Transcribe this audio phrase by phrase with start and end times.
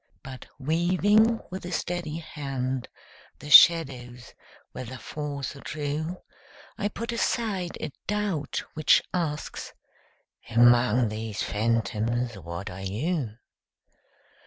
[0.23, 2.89] But weaving with a steady hand
[3.37, 4.33] The shadows,
[4.71, 6.23] whether false or true,
[6.75, 9.73] I put aside a doubt which asks
[10.49, 13.37] "Among these phantoms what are you?"